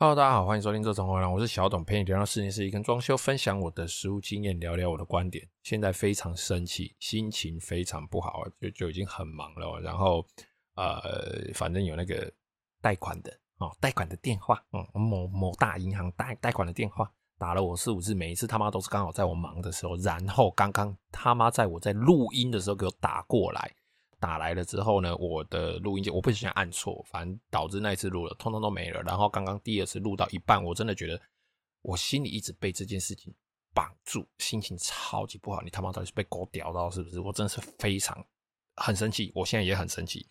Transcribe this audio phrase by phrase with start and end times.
[0.00, 5.44] Hello，大家好，欢迎收听这种话，我是小董，陪你聊聊室内设计跟装修，分享我的实务经验，聊聊我的观点。
[5.64, 9.80] 现在非常生气，心情非常不好，就就已经很忙了。
[9.80, 10.24] 然后
[10.76, 12.32] 呃，反正有那个
[12.80, 23.74] 贷款的哦，贷款的电话，嗯，某某大银行贷贷款的电话打了我四五次，每一次他妈都是刚好在我忙的时候，然后刚刚他妈在我在录音的时候给我打过来。
[24.20, 29.02] 打来了之后呢，我的录音机我不小心按错，反正导致那一次录了，通通都没了。
[29.02, 31.20] 然后刚刚第二次录到一半，我真的觉得
[31.82, 33.32] 我心里一直被这件事情
[33.72, 35.62] 绑住，心情超级不好。
[35.62, 37.20] 你他妈到底是被狗屌到是不是？
[37.20, 38.26] 我真的是非常
[38.76, 40.28] 很生气，我现在也很生气。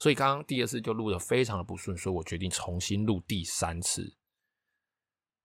[0.00, 4.16] 所以刚刚第二次就录得非常的不顺，所以我决定重新录第三次。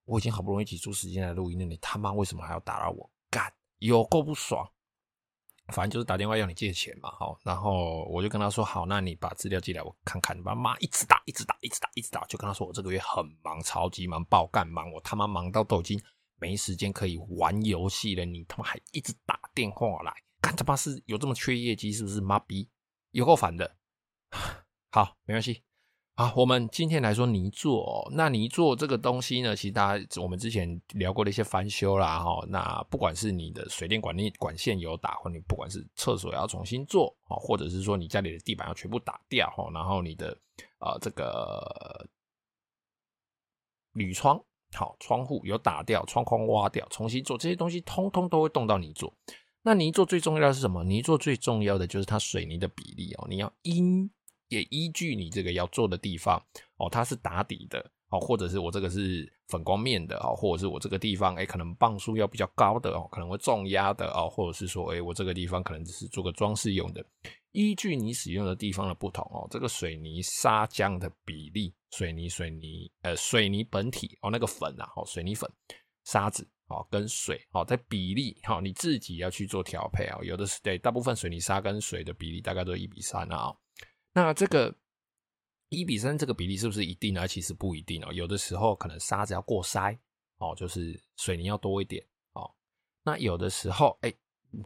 [0.04, 3.10] 我已经好不容易挤出时间来录音了，你他妈为什么还要打扰我？
[3.30, 4.70] 干，有够不爽！
[5.68, 10.40] 反正就是打电话要你借钱嘛，好，然后我就跟他说好，那你把资料寄来我看看。
[10.42, 15.98] 把妈一直打，一直打，一直打，一直打，就跟他说我这个月很忙，超级忙，爆干忙，我他妈忙到都已经
[16.36, 22.20] 没时间可以玩游戏了，你他妈还一直打电话来， 干他妈是有这么缺业绩是不是？
[22.20, 22.68] 妈逼，
[23.12, 23.76] 有够烦的。
[24.92, 25.62] 好，没关系。
[26.14, 28.08] 啊，我们今天来说泥做哦。
[28.12, 32.46] 那泥做这个东西呢，其实大家我们之前聊过的一些翻修啦，哈。
[32.48, 40.38] 那不管是你的水电管你管线有打，或你不管是厕所要重新做，或者是说你家里的地板要全部打掉，哈，然后你的
[40.78, 42.08] 呃这个
[43.94, 44.40] 铝窗，
[44.72, 49.12] 好，窗户有打掉，窗框挖掉，重新做这些东西，通通都会动到泥做。
[49.62, 50.84] 那泥做最重要的是什么？
[50.84, 54.08] 泥做最重要的就是它水泥的比例哦，你要因。
[54.48, 56.40] 也依据你这个要做的地方
[56.76, 57.78] 哦，它是打底的
[58.10, 67.04] 哦，或者是我这个是粉光面的哦，或者是我这个地方哎，可能磅数要比较高的哦，可能会重压的哦，或者是说哎，我这个地方可能只是做个装饰用的。
[67.52, 75.48] 依据你使用的地方的不同哦，这个水泥砂浆的比例，水泥水泥呃水泥本体哦，那个粉啊哦，水泥粉
[76.04, 83.54] 沙子哦跟水哦在比例哈，你自己要去做调配啊，有的是对，大部分水泥沙跟水的比例大概都一比三啊。
[84.14, 84.74] 那这个
[85.70, 87.26] 一比三这个比例是不是一定呢？
[87.26, 89.98] 其实不一定哦，有的时候可能沙子要过筛
[90.38, 92.00] 哦，就是水泥要多一点
[92.34, 92.48] 哦。
[93.02, 94.14] 那有的时候哎，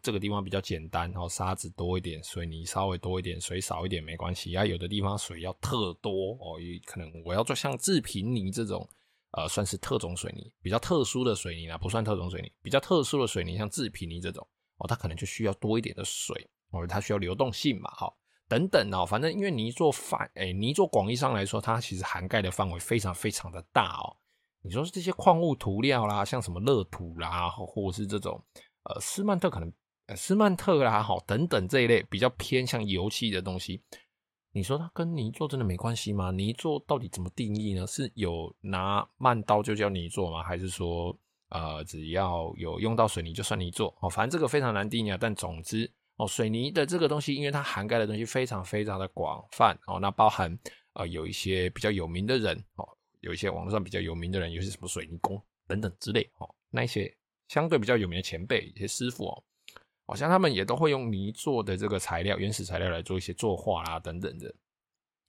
[0.03, 4.67] 这个地方比较简单哦，沙子多一点，水泥稍微多一点，水少一点没关系啊。
[4.67, 8.87] 有的地方水要特多哦，也可能我要做像制平泥这种
[9.31, 18.13] 呃，算是特种水泥，比较特殊的水泥啊，不算特种水泥，比较特殊的水泥像制平泥这种哦，它可能就需要多一点的水哦，它需要流动性嘛，哈。
[18.49, 24.17] 等等哦，反正因为泥作范，哎，泥作广义上来说，它其实涵盖的范围非常非常的大哦。
[24.63, 28.43] 你说是这些矿物涂料啦，像什么乐土啦，或者是这种
[28.85, 29.71] 呃斯曼特可能
[30.07, 33.83] 呃斯曼特啦，好等等这一类比较偏向油漆的东西，
[34.53, 36.31] 你说它跟泥做真的没关系吗？
[36.31, 37.87] 泥做到底怎么定义呢？
[37.87, 40.43] 是有拿慢刀就叫泥做吗？
[40.43, 41.17] 还是说
[41.51, 43.95] 呃只要有用到水泥就算泥做？
[44.01, 45.19] 哦，反正这个非常难定义啊。
[45.21, 45.91] 但总之。
[46.19, 50.57] 哦，水泥的这个东西，因为它涵盖的东西非常非常的广泛哦，那包含
[50.95, 52.87] 呃有一些比较有名的人哦，
[53.21, 59.45] 有一些网络上比较有名的人，有些什么水泥工等等之类哦，那一些相对比较有名的前辈、一些师傅哦，
[60.07, 64.53] 好像他们也都会用泥做的这个材料、原始材料来做一些作画啦等等的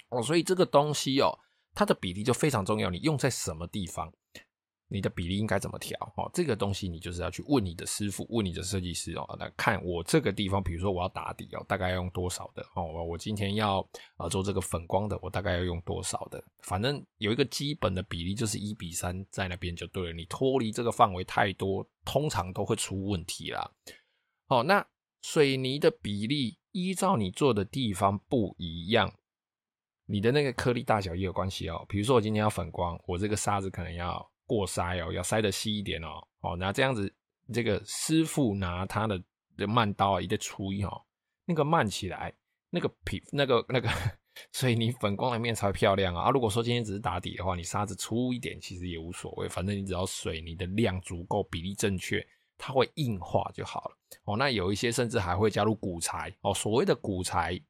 [0.10, 1.38] 哦，所以这个东西哦，
[1.76, 4.12] 它的比例就非常重要，你用在什么地方？
[4.92, 5.96] 你的比例应该怎么调？
[6.18, 12.84] 哦，这个东西你就是要去问你的师傅，问你的设计师哦，来看我这个地方，比如说我要打底哦，大概要用多少的哦？
[13.04, 16.44] 我今天要啊做这个粉光的，我大概要用多少的？
[16.64, 20.14] 反正有一个基本的比例，就是一比三，在那边就对了。
[20.14, 23.72] 你脱离这个范围太多，通常都会出问题啦。
[24.48, 24.84] 哦，那
[25.22, 29.14] 水泥的比例依照你做的地方不一样，
[30.08, 31.86] 你的那个颗粒大小也有关系哦。
[31.88, 34.28] 比如说我今天要粉光，我这个沙子可能要。
[34.50, 36.20] 过筛哦，要筛得细一点哦。
[36.42, 37.14] 哦，那这样子，
[37.54, 39.22] 这个师傅拿他的
[39.56, 41.02] 的慢刀啊，一个粗一哦，
[41.46, 42.34] 那个慢起来，
[42.72, 43.88] 那个皮，那个那个，
[44.52, 46.24] 所以你粉光的面才会漂亮啊。
[46.24, 52.26] 啊，如果说今天只是打底的话，你沙子粗一点，其实也无所谓，反正你只要水泥的量足够，比例正确，
[52.58, 53.98] 它会硬化就好了。
[54.24, 57.62] 哦，那有一些甚至还会加入骨材哦，所谓的骨材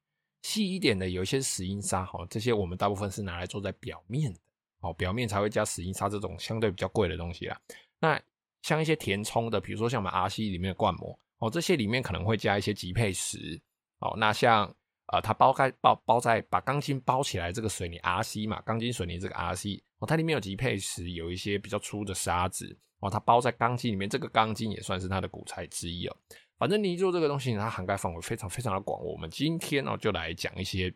[0.43, 4.39] 细一点的，有一些石英砂，哦，这些我们大部分是拿来做在表面的。
[4.81, 7.59] 哦，表面才会加死印砂这种相对比较贵的东西啦。
[7.99, 8.21] 那
[8.61, 13.59] 像一些填充的，比如说像我们 RC 里面的灌模，哦，这些里面可能会加一些级配石。
[13.99, 14.73] 哦，那像
[15.07, 26.15] 呃，它包开包包在把钢筋包起来这个水泥 RC 嘛，钢筋水泥这个 RC，哦，它里面有级配石，有一些比较粗的沙子，哦，它包在钢筋里面，这个钢筋也算是它的骨材之一哦。
[26.57, 29.03] 反正泥作这个东西，它涵盖范围非常非常的广。
[29.03, 30.93] 我们今天哦，就来讲一些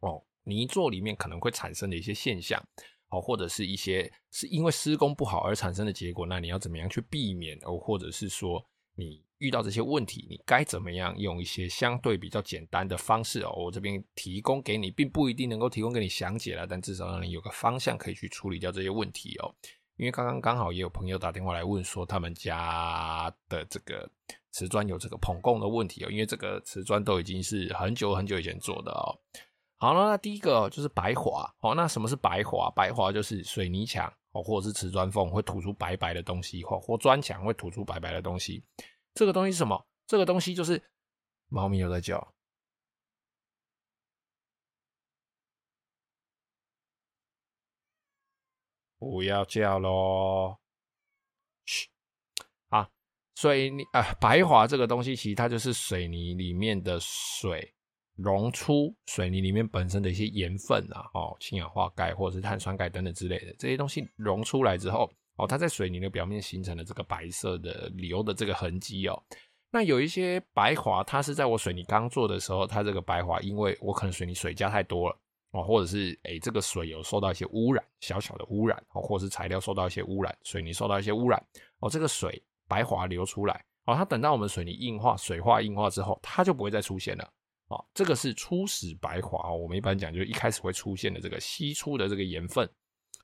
[0.00, 0.22] 哦。
[0.44, 2.62] 泥作里面可能会产生的一些现象，
[3.08, 7.78] 哦，或者是一些是因为施工不好而产生的结果，那你要怎么样去避免哦？
[7.78, 8.64] 或者是说
[8.94, 13.52] 你遇到这些问题，你该怎么样用一些相对比较简单的方式哦？
[13.56, 19.54] 我这边提供给你，并不一定能够提供给你详解了，但至少让你有个方向可以去处理掉这些问题哦。
[19.96, 24.10] 因为刚刚刚好也有朋友打电话来问说，他们家的这个
[24.50, 29.18] 瓷砖有这个膨共的问题哦，因为这个瓷砖都已经是很久很久以前做的哦。
[29.76, 31.74] 好了，那第一个就是白滑哦。
[31.74, 32.70] 那什么是白滑？
[32.70, 38.64] 白滑就是水泥墙哦，或者是瓷砖缝会吐出白白的东西，或或砖墙会吐出白白的东西。
[39.14, 39.86] 这个东西是什么？
[40.06, 40.82] 这个东西就是
[41.48, 42.34] 猫咪又在叫，
[48.98, 50.56] 不要叫喽！
[51.66, 51.88] 嘘，
[52.68, 52.88] 啊，
[53.34, 57.74] 水泥啊，白滑这个东西其实它就是水泥里面的水。
[58.16, 69.20] 溶出水泥里面本身的一些盐分啊，哦，氢氧化钙或者是碳酸钙等等之类的这些东西溶出来之后，哦，它在水泥的表面形成了这个白色的流的这个痕迹哦。
[69.70, 75.18] 那有一些白滑，它是在我水泥刚做的时候，它这个白滑，因为我可能水泥水加太多了
[75.50, 81.44] 哦，或者是诶这个水有受到一些污染，小小的污染哦，或者是材料受到一些污染，水泥受到一些污染
[81.80, 87.28] 哦，这个水白滑流出来哦，它等到我们水泥硬化、水化硬化之后，它就不会再出现了。
[87.74, 89.56] 哦，这个是初始白滑哦。
[89.56, 92.68] 我们一般讲，就是一开始会出现的这个析出的这个盐分。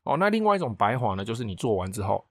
[0.05, 2.26] 哦，那另外一种白滑呢，就是你做完之后，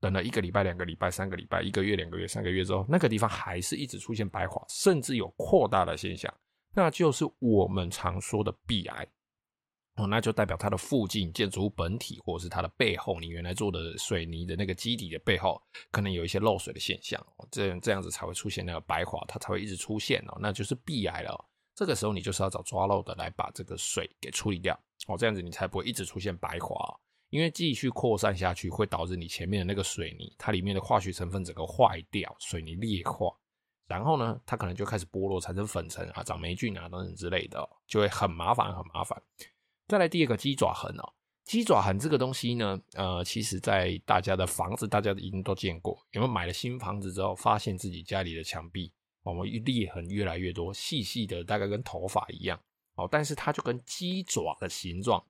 [0.00, 6.32] 等了一个礼拜、两个礼拜、三个礼拜、一个月、两个月、三个月之后，那个地方还是一直出现白滑，甚至有扩大的现象，
[6.74, 9.06] 那就是我们常说的壁癌。
[9.96, 15.62] 哦，那就代表它的附近建筑物本体，或者是它的背后，你原来做的水泥的那个基底的背后，
[15.92, 17.24] 可能有一些漏水的现象。
[17.48, 21.44] 这样这样子才会出现那个白滑，它才会一直出现哦，那就是壁癌了。
[21.74, 24.78] 这个时候你就是要找抓漏的来把这个水给处理掉
[25.08, 26.76] 哦，这样子你才不会一直出现白滑，
[27.30, 33.34] 因为继续扩散下去会导致你前面的那个水泥它里面的化学成分整个坏掉，水泥劣化，
[33.88, 39.20] 然后呢，它可能就开始剥落产生粉尘啊、长霉菌啊等等之类的，就会很麻烦很麻烦。
[39.88, 41.12] 再来第二个鸡爪痕哦，
[41.44, 48.92] 鸡爪痕这个东西呢，呃，其实在大家的房子大家一定都见过，有没有买了新房子之后发现自己家里的墙壁？
[49.24, 52.56] 我们裂痕越来越多，细细的，大概跟头发一样
[52.94, 53.08] 哦。
[53.10, 55.20] 但是它就跟鸡爪的形状，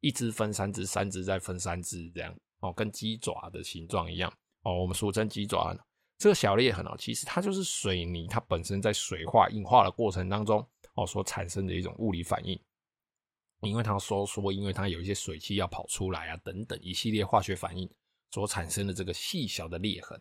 [0.00, 4.30] 一只分三只，三只再分三只这样哦，跟鸡爪的形状一样
[4.64, 4.82] 哦。
[4.82, 5.74] 我们俗称鸡爪。
[6.16, 10.64] 这个小裂痕哦，其实它就是水泥它本身在水化硬化的过程当中
[10.94, 12.58] 哦所产生的一种物理反应，
[13.62, 17.90] 因为它收缩，因为它有一些水汽要跑出来啊等等一系列化学反应
[18.30, 20.20] 所产生的这个细小的裂痕。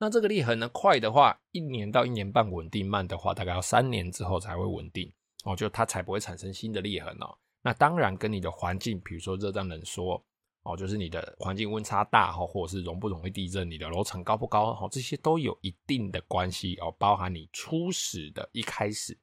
[0.00, 5.12] 那这个裂痕呢，快的话一年到一年半稳定，慢的话大概要三年之后才会稳定
[5.44, 7.36] 哦，就它才不会产生新的裂痕哦。
[7.62, 10.24] 那当然跟你的环境，比如说热胀冷缩
[10.62, 16.94] 哦，就是你的环境温差大哈，或者是容不容易地震，你的楼层高不高哦，这些都有一定的关系哦。
[16.96, 19.18] 包含你初始的一开始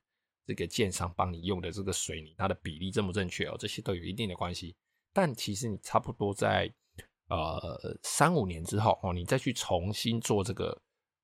[0.46, 4.76] 这个建商帮你用的这个水泥，它的比例正不正确哦，这些都有一定的关系。
[5.14, 6.70] 但其实你差不多在。
[7.30, 10.80] 呃，三五年之后哦，你再去重新做这个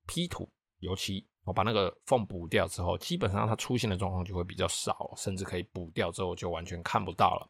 [0.06, 7.48] 批土油漆，我把那个缝补掉之后，基本上它出现的状况就会比较少，甚至可以补掉之后就完全看不到了。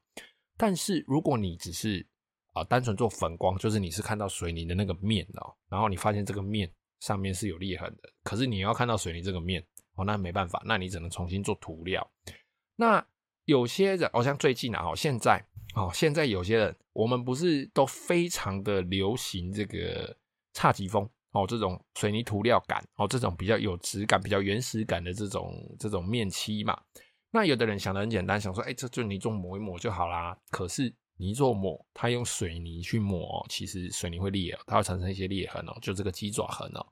[0.57, 2.07] 但是如果你只是
[2.55, 12.07] 啊、单纯做粉光，就是你是看到水泥的那个面哦，然后你发现这个面上面是有裂痕的，可是你要看到水泥这个面哦，那没办法，那你只能重新做涂料。
[12.77, 13.03] 那
[13.45, 15.45] 有些人，好像最近啊，哦现在。
[15.75, 20.15] 哦，现在有些人，我们不是都非常的流行这个
[20.55, 26.79] 侘寂风哦，这种水泥涂料感哦，这种比较有质感、比较原始感的这种这种面漆嘛。
[27.31, 30.37] 那有的人想的很简单，想说，哎，这就泥作抹一抹就好啦。
[30.51, 36.87] 可是泥做抹，它用水泥去抹，其实水泥会裂，它会产生一些裂痕哦，就这个鸡爪痕哦。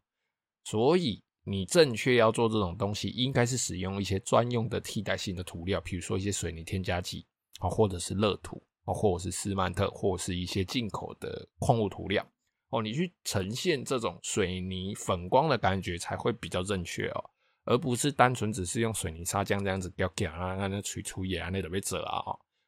[0.64, 7.26] 所以你正确要做这种东西，应该是使用一些专用的替代性的涂料，比如说一些水泥添加剂
[7.60, 8.62] 啊，或者是热土。
[8.92, 12.26] 或者是斯曼特，或是一些进口的矿物涂料
[12.70, 17.30] 哦，你去呈现这种水泥粉光的感觉才会比较正确哦，
[17.66, 22.18] 而不是单纯只是用水泥砂浆这样子掉掉啊，那那锤锤也啊，那都被折啊，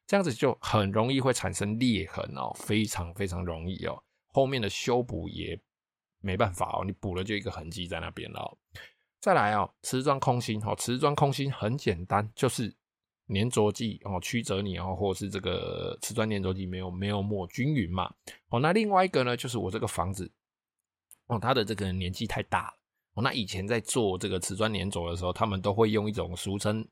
[0.07, 5.59] 这样子就很容易会产生裂痕哦，非常非常容易哦，后面的修补也
[6.23, 8.57] 没办法哦，你补了就一个痕迹在那边了。
[9.19, 12.75] 再来哦，瓷砖空心哦，瓷砖空心很简单，就是。
[13.33, 18.13] 粘着剂哦，曲折你哦，或者是这个瓷砖粘着剂没有没有抹均匀嘛？
[18.49, 20.29] 哦，那另外一个呢，就是我这个房子
[21.27, 22.73] 哦，它的这个年纪太大了
[23.13, 23.23] 哦。
[23.23, 26.85] 那以前在做这个瓷砖粘着的时候，他们都会用一种俗称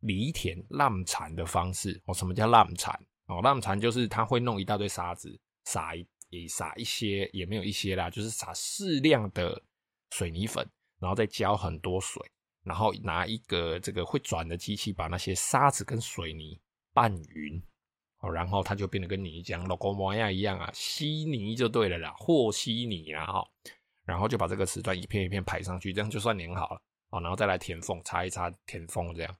[0.00, 2.14] 犁田滥铲的方式哦。
[2.14, 3.42] 什么叫滥铲哦？
[3.42, 6.04] 滥铲就是他会弄一大堆沙子，撒一
[6.42, 9.60] 也撒一些，也没有一些啦，就是撒适量的
[10.10, 12.22] 水泥粉，然后再浇很多水，
[12.62, 16.60] 然后拿一个这个会转的机器把那些沙子跟水泥
[16.92, 17.62] 拌匀，
[18.20, 23.48] 哦，然后它就变得跟泥浆、logo 模样一样啊，稀泥就对了啦，和稀泥啊哈，
[24.04, 29.36] 然后就把这个瓷砖一片一片排上去，这样就算粘好了，哦，然后再来填缝，擦一擦填缝这样。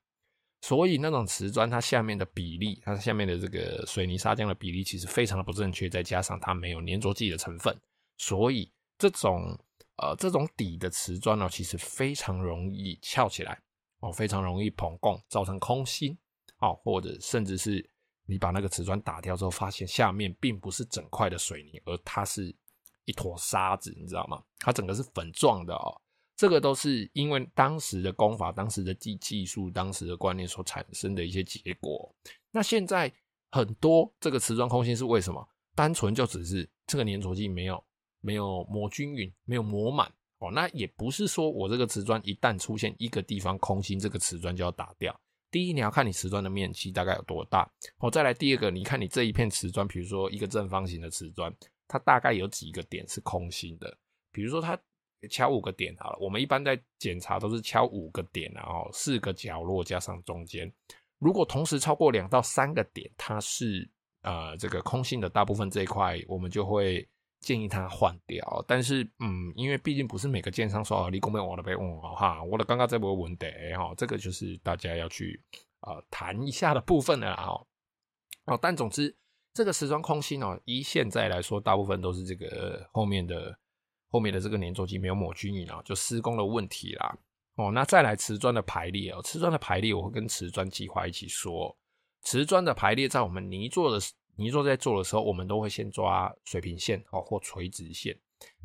[0.67, 5.89] 所以那种瓷砖，它下面的比例，它下面的这个水泥砂浆的比例，其实非常的不正确。
[5.89, 7.73] 再加上它没有粘着剂的成分，
[8.17, 8.69] 所以
[8.99, 9.57] 这种
[9.99, 13.57] 呃这种底的瓷砖呢，其实非常容易翘起来
[14.01, 16.19] 哦，非常容易膨拱，造成空心
[16.59, 17.89] 哦，或者甚至是
[18.25, 22.53] 你把那个瓷砖打掉之后，发现下面并不是整块的水泥，而它是
[23.05, 24.43] 一坨沙子，你知道吗？
[24.59, 26.03] 它整个是粉状的哦。
[26.37, 32.15] 这个都是因为当时的工法、当时的技技术、当时的观念所产生的一些结果。
[32.51, 33.11] 那现在
[33.51, 35.49] 很多这个瓷砖空心是为什么？
[35.75, 37.83] 单纯就只是这个粘着剂没有
[38.21, 40.51] 没有磨均匀，没有磨满哦。
[40.53, 45.19] 那也不是说我这个瓷砖一旦出现一个地方空心，这个瓷砖就要打掉。
[45.51, 47.67] 第一，你要看你瓷砖的面积大概有多大。
[47.99, 51.51] 哦，再来第二个，你看你这一片瓷砖，比如说一个正方形的瓷砖，
[51.89, 53.97] 它大概有几个点是空心的，
[54.31, 54.79] 比如说它。
[55.27, 60.73] 敲五个点好了，我们一般在检查都是敲五个点，然后四个角落加上中间。
[61.19, 63.89] 如果同时超过两到三个点，它是
[64.23, 67.09] 呃这个空心的大部分这一块，我们就会
[67.41, 68.65] 建议它换掉。
[68.69, 75.43] 但是嗯，因为毕竟不是每个建商说你公没我的被问哈，我的刚刚这波问题哈，这个就是大家要去
[75.81, 77.67] 呃谈一下的部分了哈。
[78.45, 79.17] 哦，但总之
[79.55, 83.59] 这个瓷砖空心哦，以现在来说，大部分都是这个后面的。
[84.17, 87.19] 后面的这个粘着剂没有抹均匀啊，就施工的问题啦。
[87.57, 91.77] 哦，那再来瓷砖的排列哦，瓷砖的排列我会跟瓷砖计划一起说。
[92.23, 94.03] 瓷砖的排列在我们泥做的
[94.37, 98.19] 泥做在做的时候，我们都会先抓水平线哦或垂直线，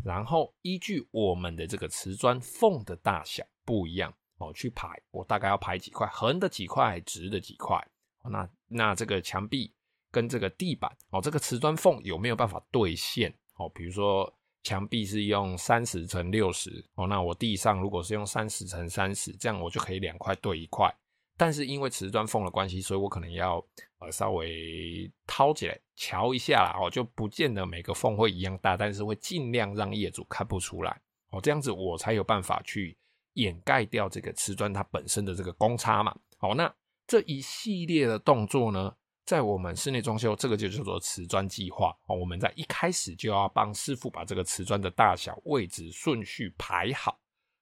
[0.06, 7.78] 然后依据我们的这个瓷砖缝的大小不一样哦去排，我大概要排几块，横的几块，直的几块。
[8.24, 9.74] 那那这个墙壁
[10.10, 13.68] 跟这个地板哦，这个瓷砖缝有没有办法对线哦？
[13.68, 14.34] 比如说。
[14.64, 20.94] 墙壁是用三十乘六十哦，那我地上如果是用三十乘三十，这样我就可以两块对一块。
[21.38, 23.66] 但是因为瓷砖缝的关系，所以我可能要
[23.98, 31.02] 呃稍微掏起来瞧一下啦哦，就不见得每个缝会一样大，但是会尽量让业主看不出来
[31.32, 32.96] 哦，这样子我才有办法去
[33.34, 36.16] 掩盖掉这个瓷砖它本身的这个公差嘛。
[36.38, 36.72] 好，那
[37.08, 38.94] 这一系列的动作呢，
[39.26, 42.16] 在我们室内装修，这个就叫做瓷砖计划哦。
[42.16, 47.20] 我们在一开始就要帮师傅把这个瓷砖的大小、位置、顺序排好。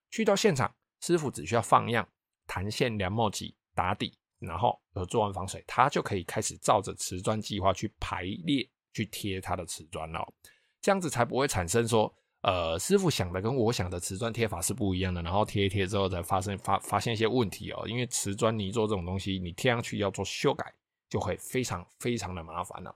[0.09, 2.07] 去到现场，师傅只需要放样、
[2.47, 10.33] 弹线、量墨级、打底，然后呃做完防水，他就可以开始照着瓷砖计划去排列、去贴他的瓷砖了。
[10.81, 12.11] 这样子才不会产生说，
[12.41, 17.85] 呃，师傅想的跟我想的瓷砖贴法是不一样的，然后贴一贴之后才发生发发现一些问题哦。
[17.87, 20.73] 因为瓷砖泥做这种东西，你贴上去要做修改。
[21.09, 22.95] 就会非常非常的麻烦了。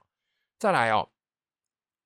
[0.59, 1.09] 再来哦，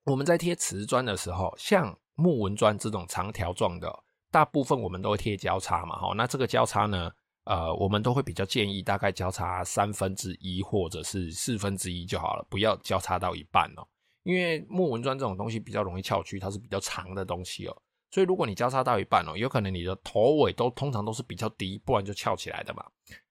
[0.05, 5.99] 我们在贴瓷砖的时候，像木纹砖这种长条状的，大部分我们都会贴交叉嘛。
[5.99, 7.11] 哈，那这个交叉呢，
[7.43, 13.87] 呃，我们都会比较建议大概交叉三分之一或者是四分之一就好了，不要交叉到一半哦。
[14.23, 17.81] 因为木纹砖这种东西比较容易翘曲，它是比较长的东西哦。
[18.09, 22.83] 所以如果你交叉到一半哦，有可能你的头尾都通常都是比较低，不然就翘起来的嘛。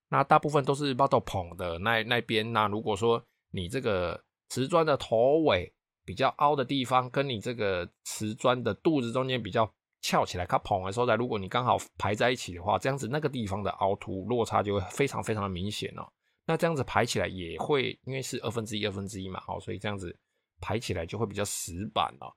[0.09, 2.53] 那大部分都是挖到棚的那那边。
[2.53, 5.73] 那如果说你这个瓷砖的头尾
[6.05, 9.69] 比较凹的地方，跟你这个瓷砖的肚子中间比较
[10.03, 16.07] 翘起来，它捧的时候，在如果你刚好排在一起的话，这样子那个地方的凹凸落差就会非常非常的明显哦。
[16.45, 20.17] 那这样子排起来也会，因为是二分之一二分之一嘛，好，所以这样子
[20.61, 22.33] 排起来就会比较死板哦。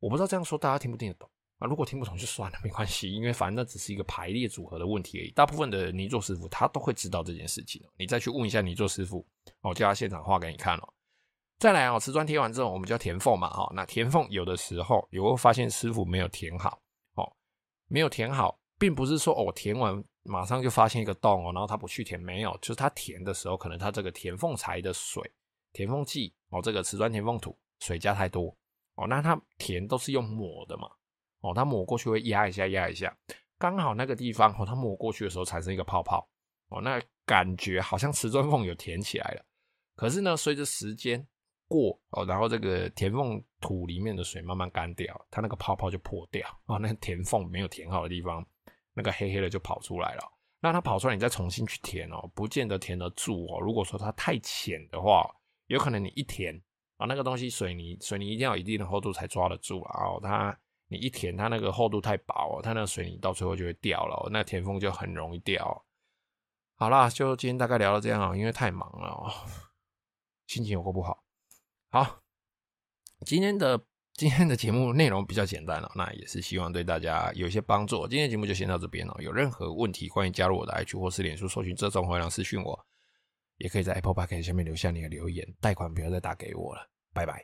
[0.00, 1.30] 我不知道这样说大家听不听得懂。
[1.58, 5.30] 啊，如果听不懂就算了，没关系，因为反正那只是一个排列组合的问题而已。
[5.30, 9.24] 大部分的泥作师傅他都会知道这件事情，你再去问一下泥作师傅，
[9.60, 10.94] 我叫他现场画给你看哦。
[11.58, 13.70] 再来哦，瓷砖贴完之后，我们就要填缝嘛，哈。
[13.74, 16.80] 那填缝有的时候有会发现师傅没有填好，
[17.14, 17.32] 哦，
[17.86, 25.22] 没有填好，并不是说哦，填完马上就发现一个洞哦，然后他不去填，没有，就是他填的时候，可能他这个填缝材的水、
[25.72, 28.54] 填缝剂哦，这个瓷砖填缝土水加太多
[28.96, 30.90] 哦，那他填都是用抹的嘛。
[31.44, 33.14] 哦，它抹过去会压一下，压一下，
[33.58, 36.26] 刚好那个地方哦，它抹过去的时候产生一个泡泡，
[36.70, 39.44] 哦，那感觉好像瓷砖缝有填起来了。
[39.94, 41.24] 可是呢，随着时间
[41.68, 48.42] 过哦，然后这个填缝土里面的水慢慢干掉，它那个泡泡就破掉哦，那填缝没有填好的地方，
[48.94, 50.22] 那个黑黑的就跑出来了。
[50.60, 53.60] 那它跑出来，你再重新去填哦，不见得填得住哦。
[53.60, 55.30] 如果说它太浅的话，
[55.66, 56.58] 有可能你一填
[56.96, 60.06] 啊，那个东西水泥水泥一定要一定的厚度才抓得住啊。
[60.06, 60.58] 哦，它
[60.96, 65.84] 一填，它那个厚度太薄，它那个水泥到最后就会掉了，那填缝就很容易掉。
[66.76, 69.32] 好啦，就今天大概聊到这样啊，因为太忙了，哦
[70.46, 71.24] 心情有够不好。
[71.90, 72.20] 好，
[73.24, 73.80] 今天的
[74.12, 78.06] 今天的节目内容比较简单了，那也是希望对大家有一些帮助。
[78.08, 82.86] 今天节目就先到这边了，有任何问题欢迎加入我的 IG 或是脸书，搜寻这种回廊私讯我。
[83.58, 87.32] 也可以在 Apple Podcast 下面留下你的留言，贷款不要再打给我了，拜拜。